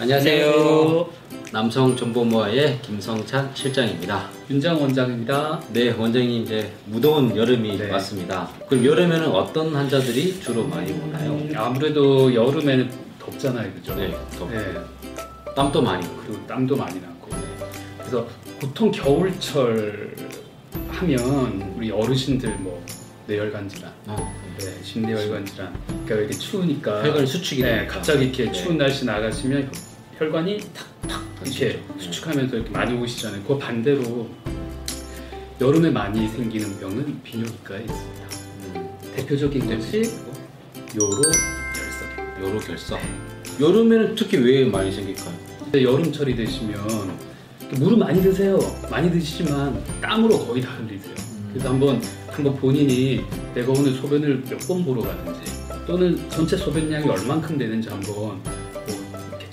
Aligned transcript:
안녕하세요. 0.00 1.08
남성 1.52 1.96
정보모아의 1.96 2.80
김성찬 2.82 3.50
실장입니다. 3.54 4.28
윤장 4.48 4.80
원장입니다. 4.80 5.60
네, 5.72 5.90
원장님 5.90 6.42
이제 6.44 6.72
무더운 6.86 7.36
여름이 7.36 7.78
네. 7.78 7.90
왔습니다. 7.90 8.48
그럼 8.68 8.84
여름에는 8.84 9.26
어떤 9.32 9.74
환자들이 9.74 10.40
주로 10.40 10.64
많이 10.68 10.92
오나요? 10.92 11.32
음, 11.32 11.52
아무래도 11.56 12.32
여름에는 12.32 12.88
덥잖아요, 13.18 13.72
그죠? 13.74 13.94
네, 13.96 14.14
덥- 14.38 14.50
네, 14.52 14.72
땀도 15.56 15.82
많이. 15.82 16.06
그리고 16.24 16.46
땀도 16.46 16.76
많이 16.76 17.00
나고. 17.00 17.28
그래서 17.98 18.26
보통 18.60 18.92
겨울철 18.92 20.14
하면 20.90 21.74
우리 21.76 21.90
어르신들 21.90 22.50
뭐 22.60 22.84
뇌혈관 23.26 23.68
질환, 23.68 23.92
어, 24.06 24.32
네, 24.58 24.66
심뇌혈관 24.82 25.44
질환. 25.44 25.72
그러니까 25.88 26.14
이렇게 26.14 26.38
추우니까 26.38 27.02
혈관이 27.04 27.26
수축이 27.26 27.62
네. 27.62 27.86
갑자기 27.86 28.26
이렇게 28.26 28.44
네. 28.44 28.52
추운 28.52 28.78
날씨 28.78 29.04
나가시면 29.04 29.70
혈관이 30.18 30.58
탁탁 30.74 31.22
이렇게. 31.44 31.80
수축하면서 31.98 32.56
이렇게 32.56 32.70
많이 32.70 32.98
오시잖아요. 32.98 33.42
그 33.44 33.56
반대로 33.58 34.28
여름에 35.60 35.90
많이 35.90 36.28
생기는 36.28 36.78
병은 36.80 37.20
비뇨기과에 37.22 37.80
있습니다. 37.84 38.28
음, 38.74 38.88
대표적인 39.14 39.66
네. 39.66 39.76
것이 39.76 40.02
요로 41.00 41.22
결석. 41.74 42.40
요로 42.42 42.58
결석. 42.60 43.00
여름에는 43.60 44.14
특히 44.14 44.38
왜 44.38 44.64
많이 44.64 44.90
생길까요? 44.92 45.34
여름철이 45.74 46.34
되시면 46.34 47.18
물을 47.78 47.96
많이 47.98 48.22
드세요. 48.22 48.58
많이 48.90 49.10
드시지만 49.10 49.82
땀으로 50.00 50.38
거의 50.46 50.62
다 50.62 50.70
흘리세요. 50.76 51.14
그래서 51.52 51.68
한번 51.68 52.00
한번 52.30 52.56
본인이 52.56 53.24
내가 53.54 53.72
오늘 53.72 53.92
소변을 53.94 54.44
몇 54.48 54.58
번 54.66 54.84
보러 54.84 55.02
가는지 55.02 55.40
또는 55.86 56.18
전체 56.30 56.56
소변량이 56.56 57.08
얼만큼 57.08 57.58
되는지 57.58 57.88
한번 57.88 58.40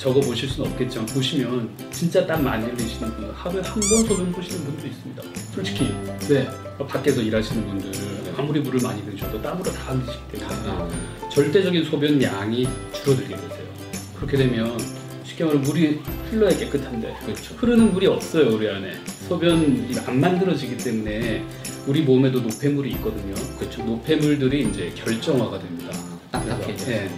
적어 0.06 0.20
보실 0.20 0.48
수는 0.48 0.70
없겠지만 0.70 1.08
보시면 1.08 1.68
진짜 1.90 2.24
땀 2.28 2.44
많이 2.44 2.64
흘리시는 2.68 3.12
분 3.16 3.32
하루에 3.32 3.60
한 3.64 3.74
번 3.82 4.06
소변 4.06 4.32
보시는 4.32 4.64
분도 4.64 4.86
있습니다. 4.86 5.24
솔직히 5.56 5.90
네 6.30 6.48
밖에서 6.78 7.22
일하시는 7.24 7.66
분들 7.68 7.92
아무리 8.38 8.60
물을 8.60 8.80
많이 8.84 9.04
드셔도 9.04 9.42
땀으로 9.42 9.64
다 9.64 9.94
흘리시기 9.94 10.38
때문에 10.38 10.70
아, 10.70 11.30
절대적인 11.30 11.86
소변 11.86 12.22
양이 12.22 12.68
줄어들게 12.94 13.36
되세요. 13.36 13.66
그렇게 14.16 14.38
되면 14.38 14.78
쉽게 15.24 15.44
말하면 15.44 15.64
물이 15.64 16.00
흘러야 16.30 16.56
깨끗한데 16.56 17.16
그렇죠. 17.26 17.56
흐르는 17.56 17.92
물이 17.92 18.06
없어요 18.06 18.54
우리 18.54 18.70
안에 18.70 18.92
소변이 19.28 19.90
안 20.06 20.20
만들어지기 20.20 20.78
때문에 20.78 21.44
우리 21.88 22.04
몸에도 22.04 22.42
노폐물이 22.42 22.92
있거든요. 22.92 23.34
그렇죠. 23.58 23.84
노폐물들이 23.84 24.70
이제 24.70 24.92
결정화가 24.94 25.58
됩니다. 25.58 25.98
딱딱해져. 26.32 26.86
네. 26.92 27.10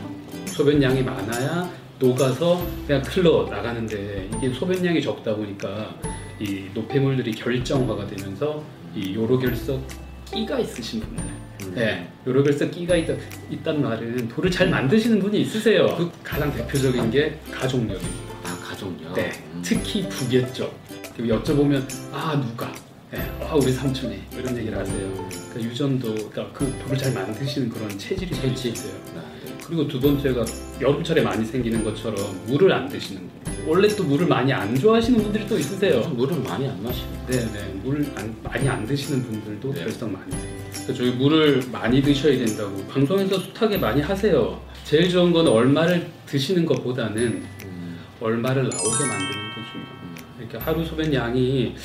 소변량이 0.46 1.04
많아야 1.04 1.70
녹아서 2.00 2.66
그냥 2.86 3.02
흘러 3.06 3.48
나가는데 3.50 4.30
이게 4.36 4.53
소변량이 4.53 5.02
적다 5.02 5.36
보니까 5.36 5.95
이 6.40 6.66
노폐물들이 6.73 7.31
결정화가 7.31 8.08
되면서 8.08 8.64
이 8.95 9.16
요로결석 9.16 9.81
끼가 10.25 10.59
있으신 10.59 11.00
분들 11.00 11.23
음. 11.64 11.73
네, 11.75 12.08
요로결석 12.25 12.72
끼가 12.72 12.95
있다, 12.95 13.14
있다는 13.50 13.81
말은 13.81 14.28
돌을 14.28 14.52
잘 14.52 14.70
만드시는 14.70 15.20
분이 15.20 15.42
있으세요. 15.42 15.88
그 15.98 16.12
가장 16.23 16.53
대표적인 16.53 17.09
게 17.09 17.40
가족력입니다. 17.52 18.34
아, 18.44 18.58
가족력. 18.59 19.14
네, 19.14 19.31
음. 19.53 19.62
특히 19.64 20.08
북의 20.08 20.53
쪽. 20.53 20.73
그리고 21.16 21.40
여쭤보면 21.40 21.84
아 22.12 22.40
누가? 22.40 22.72
네, 23.12 23.20
아 23.42 23.56
우리 23.56 23.72
삼촌이 23.72 24.20
이런 24.38 24.56
얘기를 24.58 24.78
하세요. 24.78 25.14
그러니까 25.30 25.62
유전도, 25.62 26.14
그러니까 26.30 26.50
그 26.53 26.72
돌을 26.84 26.98
잘 26.98 27.14
만드시는 27.14 27.70
그런 27.70 27.90
체질이 27.90 28.30
체질. 28.31 28.56
체질 28.56 28.72
있어요. 28.73 28.94
아, 29.16 29.23
네. 29.44 29.47
그리고 29.68 29.88
두 29.88 30.00
번째가 30.00 30.46
여름철에 30.80 31.22
많이 31.22 31.46
생기는 31.46 31.84
것처럼 31.84 32.18
물을 32.47 32.72
안 32.72 32.88
드시는 32.88 33.22
분. 33.44 33.68
원래 33.68 33.88
또 33.90 34.03
물을 34.06 34.25
많이 34.25 34.53
안 34.53 34.74
좋아하시는 34.74 35.22
분들이 35.22 35.46
또 35.46 35.59
있으세요. 35.59 36.00
물을 36.16 36.40
많이 36.41 36.66
안 36.68 36.81
마시네. 36.81 37.08
네네 37.28 37.74
물 37.84 38.08
안- 38.16 38.34
많이 38.41 38.68
안 38.69 38.86
드시는 38.88 39.24
분들도 39.24 39.74
네. 39.74 39.81
결석 39.81 40.09
많이 40.09 40.31
돼요. 40.31 40.41
그래서 40.72 40.94
저희 40.94 41.12
물을 41.12 41.62
많이 41.69 42.02
드셔야 42.02 42.38
된다고 42.38 42.78
방송에서 42.88 43.38
숱하게 43.40 43.78
많이 43.78 44.02
하세요. 44.02 44.62
제일 44.86 45.09
좋은 45.09 45.34
건 45.34 45.47
얼마를 45.47 46.08
드시는 46.25 46.66
것보다는 46.66 47.44
음, 47.66 48.00
얼마를 48.22 48.64
나오게 48.70 49.00
만드는 49.06 49.50
게 49.53 49.62
중요해요. 49.72 50.40
이렇게 50.40 50.58
하루 50.59 50.86
소변 50.86 51.14
양이 51.14 51.75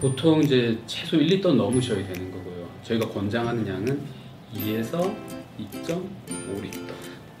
보통 0.00 0.42
이제 0.42 0.78
최소 0.86 1.18
1리터 1.18 1.52
넘으셔야 1.54 1.98
되는 2.06 2.30
거고요. 2.30 2.66
저희가 2.82 3.08
권장하는 3.10 3.66
양은 3.68 4.00
2에서 4.56 5.14
2.5리터. 5.60 6.86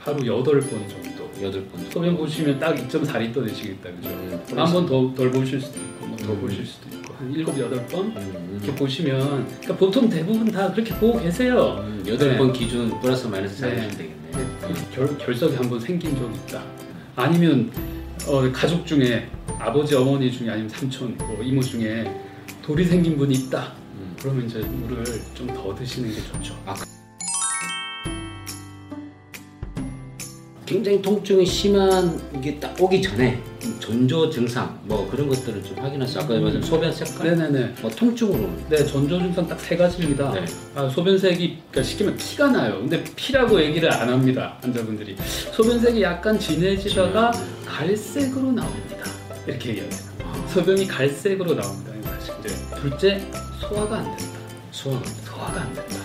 하루 0.06 0.18
8번 0.22 0.70
정도. 0.88 1.26
여덟 1.42 1.62
번. 1.66 1.90
소변 1.90 2.16
보시면 2.16 2.58
딱 2.58 2.74
2.4리터 2.76 3.46
되시겠다. 3.46 3.90
그죠? 3.90 4.08
음, 4.08 4.40
한번 4.56 4.86
더 4.86 5.12
덜 5.14 5.30
보실 5.30 5.60
수도 5.60 5.78
있고, 5.80 6.06
뭐더 6.06 6.32
음. 6.32 6.40
보실 6.40 6.64
수도 6.64 6.96
있고. 6.96 7.12
한 7.14 7.32
7, 7.32 7.44
8번? 7.44 7.94
음, 8.16 8.58
이렇게 8.62 8.74
보시면 8.78 9.46
그러니까 9.46 9.76
보통 9.76 10.08
대부분 10.08 10.50
다 10.50 10.72
그렇게 10.72 10.94
보고 10.94 11.20
계세요. 11.20 11.84
음, 11.86 12.02
여덟 12.06 12.30
네. 12.30 12.38
번 12.38 12.52
기준 12.52 12.98
플러스 13.00 13.26
마이너스 13.26 13.58
잘 13.60 13.74
네. 13.74 13.82
보시면 13.88 13.96
되겠네요. 13.98 14.90
결, 14.94 15.18
결석이 15.18 15.56
한 15.56 15.68
번 15.68 15.80
생긴 15.80 16.16
적이 16.16 16.34
있다. 16.46 16.62
아니면 17.16 17.70
어, 18.26 18.50
가족 18.52 18.86
중에 18.86 19.28
아버지 19.58 19.94
어머니 19.94 20.30
중에 20.32 20.50
아니면 20.50 20.68
삼촌 20.70 21.16
뭐 21.18 21.38
이모 21.42 21.60
중에 21.62 22.10
돌이 22.62 22.84
생긴 22.84 23.16
분이 23.18 23.34
있다. 23.34 23.72
음. 23.98 24.14
그러면 24.20 24.46
이제 24.46 24.58
물을 24.60 25.04
좀 25.34 25.46
더 25.48 25.74
드시는 25.74 26.10
게 26.10 26.16
좋죠. 26.32 26.54
굉장히 30.76 31.00
통증이 31.00 31.46
심한 31.46 32.20
이게 32.36 32.60
딱 32.60 32.78
오기 32.78 33.00
전에 33.00 33.42
전조 33.80 34.28
증상 34.28 34.78
뭐 34.84 35.08
그런 35.10 35.26
것들을 35.26 35.62
좀 35.64 35.78
확인하세요. 35.78 36.22
아까 36.22 36.38
말씀 36.38 36.60
소변 36.60 36.92
색깔, 36.92 37.34
네네네. 37.34 37.74
뭐 37.80 37.90
통증으로. 37.90 38.50
네 38.68 38.84
전조 38.84 39.18
증상 39.18 39.48
딱 39.48 39.58
세 39.58 39.74
가지입니다. 39.74 40.32
네. 40.32 40.44
아, 40.74 40.86
소변색이 40.86 41.58
그러니까 41.72 41.94
말하면 42.04 42.18
피가 42.18 42.50
나요. 42.50 42.78
근데 42.80 43.02
피라고 43.16 43.58
얘기를 43.58 43.90
안 43.90 44.10
합니다 44.10 44.58
환자분들이. 44.60 45.16
소변색이 45.52 46.02
약간 46.02 46.38
진해지다가 46.38 47.32
갈색으로 47.64 48.52
나옵니다. 48.52 48.96
이렇게 49.46 49.70
얘기합니다. 49.70 50.02
아, 50.24 50.46
소변이 50.48 50.86
갈색으로 50.86 51.54
나옵니다. 51.54 51.92
사실. 52.20 52.34
네. 52.42 52.80
둘째 52.80 53.26
소화가 53.60 53.96
안 53.96 54.04
된다. 54.04 54.38
수화가. 54.72 55.04
소화가 55.24 55.60
안 55.62 55.72
된다. 55.72 55.96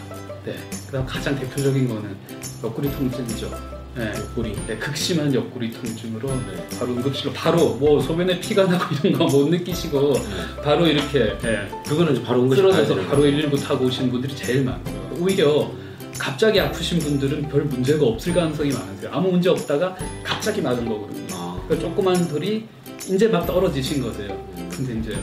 네. 0.46 0.56
그다음 0.86 1.06
가장 1.06 1.38
대표적인 1.38 1.90
거는 1.90 2.16
옆구리 2.64 2.90
통증이죠. 2.92 3.81
네. 3.96 4.12
옆구리. 4.16 4.56
네, 4.68 4.78
극심한 4.78 5.34
옆구리 5.34 5.72
통증으로 5.72 6.30
네. 6.30 6.70
바로 6.80 6.92
응급실로 6.94 7.34
바로 7.34 7.76
뭐 7.76 8.00
소변에 8.02 8.40
피가 8.40 8.64
나고 8.66 8.96
이런 9.04 9.20
거 9.20 9.26
못 9.26 9.50
느끼시고 9.50 10.14
네. 10.14 10.62
바로 10.64 10.88
이렇게 10.88 11.38
네, 11.40 11.68
그거는 11.88 12.14
이제 12.14 12.24
바로 12.24 12.42
응급실 12.44 12.64
가야 12.64 12.74
쓰러져서 12.74 12.96
되는 12.96 13.10
바로 13.10 13.22
거예요. 13.24 13.36
119 13.50 13.58
타고 13.58 13.86
오시는 13.86 14.12
분들이 14.12 14.36
제일 14.36 14.64
많고요. 14.64 15.18
오히려 15.20 15.72
갑자기 16.18 16.60
아프신 16.60 17.00
분들은 17.00 17.50
별 17.50 17.64
문제가 17.64 18.06
없을 18.06 18.34
가능성이 18.34 18.72
많으세요. 18.72 19.10
아무 19.14 19.32
문제 19.32 19.50
없다가 19.50 19.96
갑자기 20.24 20.62
맞은 20.62 20.88
거거든요. 20.88 21.28
아, 21.34 21.62
그러니까 21.68 21.90
조그만 21.90 22.28
돌이 22.28 22.66
이제 23.10 23.28
막 23.28 23.46
떨어지신 23.46 24.02
거세요. 24.04 24.48
근데 24.72 25.00
이제 25.00 25.18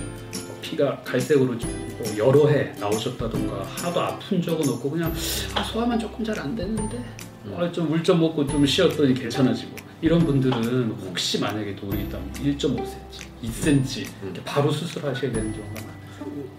피가 0.63 1.01
갈색으로 1.05 1.59
좀 1.59 1.89
뭐 1.99 2.07
여러 2.17 2.47
해 2.47 2.73
나오셨다던가 2.79 3.65
하도 3.65 4.01
아픈 4.01 4.41
적은 4.41 4.69
없고 4.69 4.89
그냥 4.89 5.13
아, 5.57 5.65
소화만 5.65 5.99
조금 5.99 6.25
잘 6.25 6.39
안 6.39 6.55
되는데 6.55 6.97
아, 7.57 7.71
좀물 7.73 8.03
좀 8.03 8.21
먹고 8.21 8.47
좀 8.47 8.65
쉬었더니 8.67 9.15
괜찮아지고 9.15 9.71
이런 10.01 10.25
분들은 10.25 10.91
혹시 11.07 11.41
만약에 11.41 11.75
돌이 11.77 12.03
있다면 12.03 12.33
1.5cm, 12.35 12.87
2cm 13.43 14.07
이렇게 14.23 14.45
바로 14.45 14.71
수술하셔야 14.71 15.33
되는 15.33 15.53
경우가 15.53 15.81
많아요. 15.81 15.99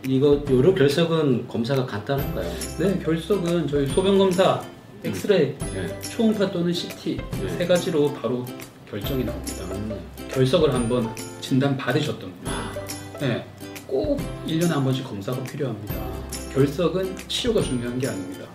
이거 0.07 0.44
요로 0.50 0.73
결석은 0.73 1.47
검사가 1.47 1.85
간단한가요? 1.85 2.51
네, 2.80 3.00
결석은 3.00 3.68
저희 3.68 3.88
소변 3.88 4.18
검사, 4.18 4.62
엑스레이, 5.03 5.57
네. 5.74 6.01
초음파 6.01 6.51
또는 6.51 6.74
CT 6.74 7.18
네. 7.42 7.50
세 7.57 7.68
가지로 7.68 8.13
바로 8.13 8.45
결정이 8.89 9.24
나옵니다. 9.24 9.65
음. 9.71 10.00
결석을 10.30 10.74
한번 10.74 11.09
진단 11.39 11.77
받으셨던 11.77 12.19
분. 12.19 12.33
아, 12.45 12.74
네, 13.19 13.45
꼭 13.86 14.19
1년에 14.48 14.69
한 14.69 14.83
번씩 14.83 15.06
검사가 15.06 15.44
필요합니다. 15.44 15.95
결석은 16.53 17.15
치료가 17.27 17.62
중요한 17.62 18.00
게 18.00 18.07
아닙니다. 18.07 18.45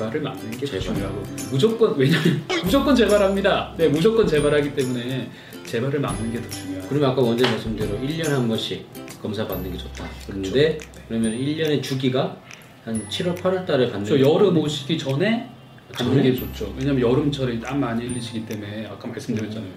재발을 0.00 0.22
막는 0.22 0.50
게더 0.52 0.66
재발. 0.66 0.80
중요하거든요. 0.80 1.50
무조건 1.50 1.98
왜냐면 1.98 2.42
무조건 2.64 2.96
재발합니다. 2.96 3.74
네, 3.76 3.88
무조건 3.88 4.26
재발하기 4.26 4.74
때문에 4.74 5.30
재발을 5.66 6.00
막는 6.00 6.32
게 6.32 6.40
더 6.40 6.48
중요해요. 6.48 6.84
그러면 6.88 7.10
아까 7.10 7.20
원장님 7.20 7.52
말씀대로 7.54 7.98
1년에 7.98 8.28
한 8.30 8.48
번씩 8.48 8.86
검사 9.20 9.46
받는 9.46 9.70
게 9.70 9.76
좋다. 9.76 10.04
그런데 10.26 10.78
그러면 11.08 11.32
1년의 11.32 11.82
주기가 11.82 12.36
한 12.84 13.06
7월, 13.08 13.36
8월 13.36 13.66
달에 13.66 13.90
받는 13.90 14.06
저게 14.06 14.22
여름 14.22 14.56
오시기 14.56 14.96
전에 14.96 15.50
받는 15.92 16.14
전에? 16.16 16.30
게 16.30 16.34
좋죠. 16.34 16.72
왜냐면 16.78 17.02
여름철에 17.02 17.60
땀 17.60 17.80
많이 17.80 18.06
흘리시기 18.06 18.46
때문에 18.46 18.86
아까 18.86 19.06
말씀드렸잖아요. 19.06 19.70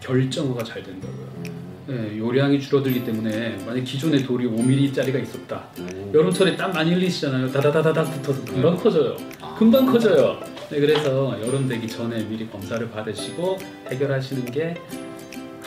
결정화가 0.00 0.62
잘 0.62 0.82
된다고요. 0.82 1.28
음. 1.46 1.60
네, 1.88 2.16
요량이 2.18 2.60
줄어들기 2.60 3.04
때문에 3.04 3.56
만약 3.66 3.82
기존에 3.82 4.22
돌이 4.22 4.46
5mm짜리가 4.46 5.20
있었다. 5.22 5.66
음. 5.78 6.12
여름철에 6.14 6.56
땀 6.56 6.72
많이 6.72 6.94
흘리시잖아요. 6.94 7.50
다다다다닥 7.50 8.12
붙어서 8.12 8.44
금방 8.44 8.76
네. 8.76 8.82
커져요. 8.82 9.16
아. 9.60 9.62
금방 9.62 9.84
커져요. 9.84 10.38
네, 10.70 10.80
그래서 10.80 11.38
여름 11.46 11.68
되기 11.68 11.86
전에 11.86 12.24
미리 12.24 12.48
검사를 12.48 12.90
받으시고 12.90 13.58
해결하시는 13.90 14.46
게 14.46 14.74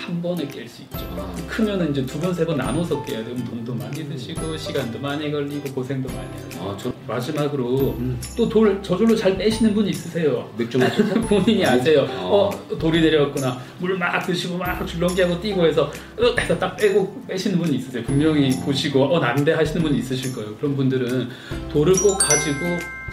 한 0.05 0.21
번에 0.21 0.45
깰 0.47 0.67
수 0.67 0.81
있죠. 0.81 0.97
아, 1.17 1.33
크면은 1.47 1.91
이제 1.91 2.05
두 2.05 2.19
번 2.19 2.33
세 2.33 2.45
번 2.45 2.57
나눠서 2.57 3.03
깨야 3.05 3.23
되면 3.23 3.43
돈도 3.45 3.73
많이 3.75 4.07
드시고 4.09 4.57
시간도 4.57 4.99
많이 4.99 5.31
걸리고 5.31 5.73
고생도 5.73 6.09
많이 6.13 6.27
하죠. 6.43 6.59
아, 6.61 6.77
저 6.77 6.91
마지막으로 7.07 7.95
음, 7.99 8.19
또돌 8.35 8.83
저절로 8.83 9.15
잘 9.15 9.37
빼시는 9.37 9.73
분 9.73 9.87
있으세요? 9.87 10.49
맥주 10.57 10.77
마셔서 10.77 11.13
본인이 11.27 11.65
아세요. 11.65 12.05
어. 12.09 12.49
어, 12.49 12.77
돌이 12.77 12.99
내려왔구나. 13.01 13.61
물 13.79 13.97
막 13.97 14.25
드시고 14.25 14.57
막 14.57 14.85
줄넘기하고 14.85 15.39
뛰고 15.39 15.65
해서 15.65 15.89
으 16.19 16.35
해서 16.39 16.57
딱 16.59 16.75
빼고 16.75 17.23
빼시는 17.27 17.57
분이 17.59 17.77
있으세요. 17.77 18.03
분명히 18.03 18.49
보시고 18.61 19.03
어 19.05 19.19
난데 19.19 19.53
하시는 19.53 19.81
분이 19.81 19.99
있으실 19.99 20.33
거예요. 20.33 20.53
그런 20.57 20.75
분들은 20.75 21.29
돌을 21.71 21.93
꼭 22.01 22.17
가지고 22.17 22.59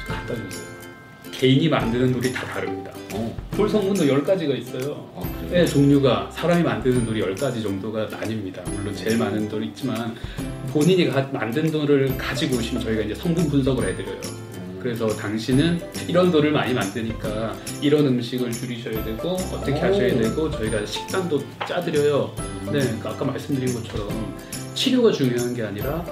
갖다 0.08 0.34
주세요. 0.34 0.79
개인이 1.40 1.70
만드는 1.70 2.12
돌이 2.12 2.34
다 2.34 2.44
다릅니다. 2.44 2.90
어, 3.14 3.34
돌 3.56 3.66
성분도 3.66 4.04
10가지가 4.04 4.58
있어요. 4.58 4.92
어, 5.14 5.22
그래요? 5.40 5.64
네, 5.64 5.66
종류가 5.66 6.30
사람이 6.34 6.62
만드는 6.62 7.06
돌이 7.06 7.22
10가지 7.22 7.62
정도가 7.62 8.08
나뉩니다. 8.08 8.62
물론 8.70 8.94
제일 8.94 9.16
많은 9.16 9.48
돌이 9.48 9.68
있지만 9.68 10.14
본인이 10.70 11.08
가- 11.08 11.26
만든 11.32 11.70
돌을 11.70 12.14
가지고 12.18 12.58
오시면 12.58 12.82
저희가 12.84 13.02
이제 13.04 13.14
성분 13.14 13.48
분석을 13.48 13.88
해드려요. 13.88 14.20
음, 14.22 14.78
그래서 14.82 15.08
당신은 15.08 15.80
이런 16.08 16.30
돌을 16.30 16.50
많이 16.52 16.74
만드니까 16.74 17.56
이런 17.80 18.06
음식을 18.06 18.52
줄이셔야 18.52 19.02
되고 19.02 19.30
어떻게 19.30 19.72
오. 19.72 19.76
하셔야 19.76 20.14
되고 20.20 20.50
저희가 20.50 20.84
식단도 20.84 21.42
짜드려요. 21.66 22.34
네, 22.70 22.80
아까 23.02 23.24
말씀드린 23.24 23.72
것처럼 23.72 24.36
치료가 24.74 25.10
중요한 25.10 25.54
게 25.54 25.62
아니라 25.62 26.04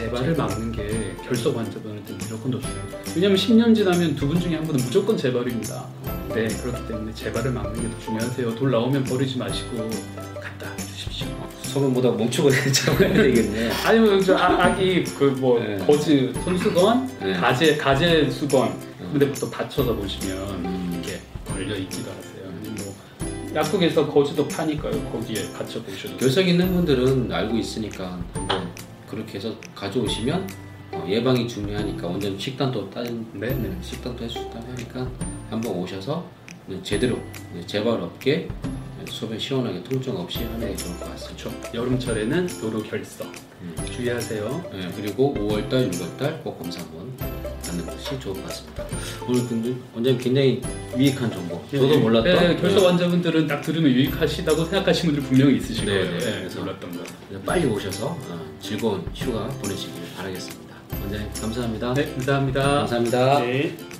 재발을 0.00 0.34
막는 0.34 0.72
게 0.72 1.14
결석 1.26 1.56
환자분한테 1.58 2.14
무조건 2.14 2.50
더 2.50 2.58
중요해요. 2.60 2.82
왜냐하면 3.14 3.36
10년 3.36 3.74
지나면 3.76 4.16
두 4.16 4.26
분 4.30 4.40
중에 4.40 4.54
한 4.54 4.64
분은 4.64 4.82
무조건 4.84 5.16
재발입니다. 5.16 5.84
네, 6.34 6.46
그렇기 6.48 6.88
때문에 6.88 7.12
재발을 7.14 7.50
막는 7.50 7.74
게 7.82 7.88
더 7.90 7.98
중요하세요. 8.04 8.54
돌 8.54 8.70
나오면 8.70 9.04
버리지 9.04 9.36
마시고 9.36 9.90
갖다 10.40 10.74
주십시오. 10.78 11.26
소변보다 11.62 12.12
멈추고 12.12 12.50
잡아야 12.72 13.12
되겠네. 13.12 13.70
아니면 13.84 14.22
저 14.22 14.36
아, 14.36 14.64
아기 14.64 15.04
그뭐 15.04 15.60
네. 15.60 15.76
거즈 15.86 16.32
손수건, 16.44 17.10
네. 17.20 17.32
가재 17.34 17.76
가재 17.76 18.30
수건 18.30 18.68
음. 19.00 19.08
근데 19.12 19.30
또 19.38 19.50
받쳐서 19.50 19.94
보시면 19.96 20.36
음, 20.64 20.90
이렇게 20.94 21.20
걸려 21.46 21.76
있기도 21.76 22.10
하세요. 22.10 22.50
뭐 22.84 22.94
약국에서 23.54 24.06
거즈도 24.08 24.48
파니까요. 24.48 24.92
거기에 25.12 25.50
받쳐 25.52 25.82
보셔도. 25.82 26.16
결석 26.16 26.46
있는 26.48 26.72
분들은 26.72 27.30
알고 27.32 27.56
있으니까 27.58 28.18
그렇게 29.10 29.38
해서 29.38 29.54
가져오시면 29.74 30.48
어, 30.92 31.04
예방이 31.08 31.46
중요하니까 31.46 32.06
완전 32.06 32.38
식단도 32.38 32.90
따진 32.90 33.26
네, 33.34 33.48
네. 33.48 33.76
식단도 33.82 34.22
할 34.22 34.30
수 34.30 34.38
있다고 34.38 34.66
하니까 34.72 35.08
한번 35.50 35.72
오셔서 35.76 36.24
네, 36.66 36.80
제대로 36.82 37.16
네, 37.52 37.64
재발 37.66 38.00
없게 38.00 38.48
네, 38.62 39.04
소변 39.08 39.38
시원하게 39.38 39.82
통증 39.82 40.16
없이 40.16 40.44
하는 40.44 40.60
게 40.60 40.76
좋을 40.76 40.98
것 40.98 41.10
같습니다. 41.10 41.50
그렇죠. 41.50 41.74
여름철에는 41.74 42.48
요로 42.62 42.82
결석 42.84 43.26
음. 43.62 43.74
주의하세요. 43.90 44.70
네, 44.72 44.92
그리고 44.96 45.34
5월달, 45.34 45.90
6월달 45.92 46.42
꼭 46.42 46.58
검사 46.58 46.80
한번 46.80 47.16
받는 47.64 47.86
것이 47.86 48.18
좋을 48.20 48.34
것 48.34 48.44
같습니다. 48.46 48.84
오늘 49.30 49.46
근데 49.46 49.72
원장님 49.94 50.20
굉장히 50.20 50.60
유익한 50.96 51.30
정보, 51.30 51.62
저도 51.70 51.86
네, 51.86 51.96
몰랐던 51.98 52.34
네, 52.34 52.56
결석 52.56 52.84
환자분들은 52.84 53.46
딱 53.46 53.60
들으면 53.60 53.90
유익하시다고 53.92 54.64
생각하시는 54.64 55.14
분들 55.14 55.28
분명히 55.28 55.56
있으실 55.58 55.84
네, 55.84 55.92
거예요. 55.92 56.10
네. 56.10 56.18
네, 56.18 56.38
그래서 56.40 56.60
몰랐던 56.60 56.90
거. 56.96 57.04
네, 57.30 57.38
빨리 57.46 57.66
오셔서 57.66 58.06
어, 58.08 58.46
즐거운 58.60 59.04
휴가 59.14 59.46
보내시길 59.46 60.02
바라겠습니다. 60.16 60.74
원장님 61.00 61.28
감사합니다. 61.40 61.94
네, 61.94 62.12
감사합니다. 62.12 62.62
감사합니다. 62.62 63.40
네. 63.40 63.99